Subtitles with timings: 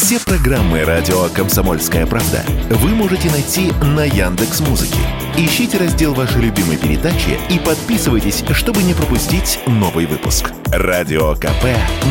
[0.00, 5.00] Все программы радио Комсомольская правда вы можете найти на Яндекс Музыке.
[5.36, 10.52] Ищите раздел вашей любимой передачи и подписывайтесь, чтобы не пропустить новый выпуск.
[10.66, 11.64] Радио КП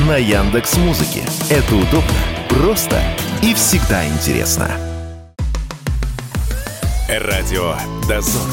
[0.05, 1.21] на Яндекс Музыке.
[1.49, 2.11] Это удобно,
[2.49, 3.01] просто
[3.41, 4.69] и всегда интересно.
[7.07, 7.75] Радио
[8.05, 8.49] Дозор.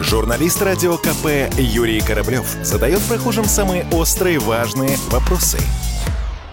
[0.00, 5.58] Журналист радио КП Юрий Кораблев задает прохожим самые острые важные вопросы–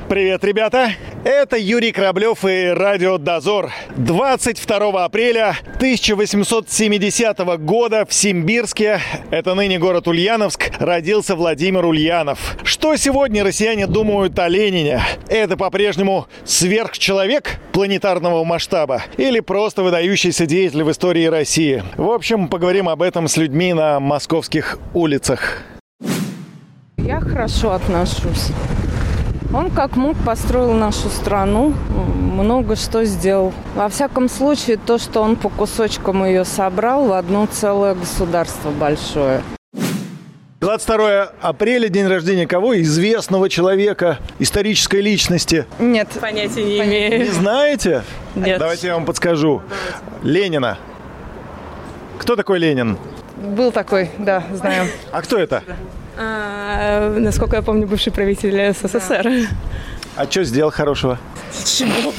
[0.10, 0.90] Привет, ребята!
[1.26, 3.72] Это Юрий Кораблев и Радио Дозор.
[3.98, 12.56] 22 апреля 1870 года в Симбирске, это ныне город Ульяновск, родился Владимир Ульянов.
[12.64, 15.02] Что сегодня россияне думают о Ленине?
[15.28, 21.84] Это по-прежнему сверхчеловек планетарного масштаба или просто выдающийся деятель в истории России?
[21.98, 25.64] В общем, поговорим об этом с людьми на московских улицах.
[26.98, 28.52] Я хорошо отношусь.
[29.52, 31.74] Он как мог построил нашу страну,
[32.16, 33.52] много что сделал.
[33.76, 39.42] Во всяком случае, то, что он по кусочкам ее собрал в одно целое государство большое.
[40.60, 42.80] 22 апреля, день рождения кого?
[42.82, 45.66] Известного человека, исторической личности.
[45.80, 46.10] Нет.
[46.22, 47.20] Понятия не имею.
[47.20, 48.04] Не знаете?
[48.36, 48.60] Нет.
[48.60, 49.64] Давайте я вам подскажу.
[50.22, 50.78] Ленина.
[52.20, 52.98] Кто такой Ленин?
[53.38, 54.88] Был такой, да, знаем.
[55.12, 55.64] А кто это?
[56.22, 59.48] А, насколько я помню, бывший правитель СССР.
[60.18, 61.18] А что сделал хорошего?
[61.66, 62.12] Чего?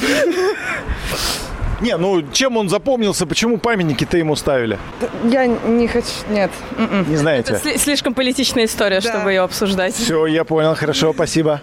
[1.81, 4.77] Не, ну чем он запомнился, почему памятники-то ему ставили?
[5.23, 6.51] Я не хочу, нет.
[6.77, 7.09] м-м.
[7.09, 7.53] Не знаете?
[7.53, 9.93] Это сли- слишком политичная история, чтобы ее обсуждать.
[9.95, 11.61] Все, я понял, хорошо, спасибо.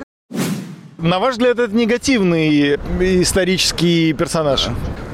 [1.01, 2.75] На ваш взгляд, это негативный
[3.23, 4.67] исторический персонаж?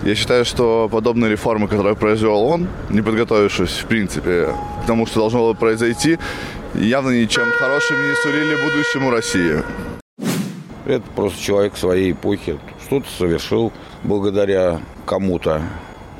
[0.02, 5.20] Я считаю, что подобные реформы, которые произвел он, не подготовившись, в принципе, к тому, что
[5.20, 6.18] должно было произойти,
[6.74, 9.62] явно ничем хорошим не сулили будущему России.
[10.86, 12.58] Это просто человек своей эпохи.
[12.86, 13.70] Что-то совершил
[14.05, 15.60] благодаря кому-то.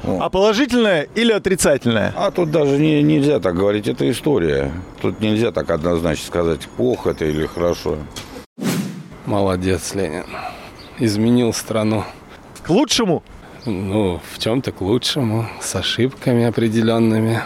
[0.03, 2.13] А положительное или отрицательное?
[2.15, 4.71] А тут даже не, нельзя так говорить, это история.
[5.01, 7.97] Тут нельзя так однозначно сказать, плохо это или хорошо.
[9.27, 10.27] Молодец, Ленин.
[10.99, 12.05] Изменил страну.
[12.63, 13.23] К лучшему?
[13.65, 17.43] Ну, в чем-то к лучшему, с ошибками определенными.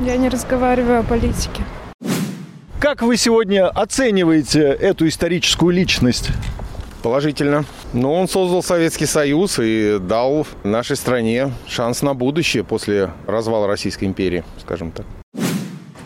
[0.00, 1.64] Я не разговариваю о политике.
[2.78, 6.30] Как вы сегодня оцениваете эту историческую личность?
[7.02, 7.64] Положительно.
[7.92, 14.04] Но он создал Советский Союз и дал нашей стране шанс на будущее после развала Российской
[14.04, 15.04] империи, скажем так.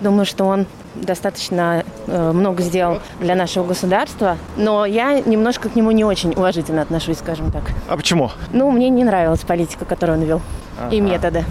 [0.05, 0.67] Думаю, что он
[0.97, 6.83] достаточно э, много сделал для нашего государства, но я немножко к нему не очень уважительно
[6.83, 7.63] отношусь, скажем так.
[7.89, 8.31] А почему?
[8.53, 10.43] Ну, мне не нравилась политика, которую он вел,
[10.91, 11.47] и методы.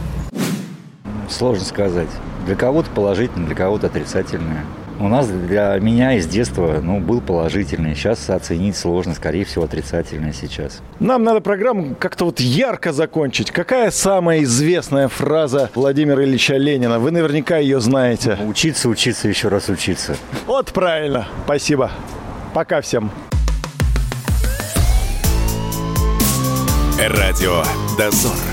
[1.31, 2.09] Сложно сказать.
[2.46, 4.63] Для кого-то положительно, для кого-то отрицательное.
[5.00, 7.96] У нас для меня из детства ну, был положительный.
[7.96, 10.81] Сейчас оценить сложно, скорее всего, отрицательное сейчас.
[11.00, 13.52] Нам надо программу как-то вот ярко закончить.
[13.52, 17.00] Какая самая известная фраза Владимира Ильича Ленина?
[17.00, 18.38] Вы наверняка ее знаете.
[18.46, 20.16] Учиться, учиться, еще раз учиться.
[20.46, 21.28] Вот правильно.
[21.46, 21.92] Спасибо.
[22.54, 23.12] Пока всем.
[27.00, 27.64] Радио
[27.98, 28.53] Дозор.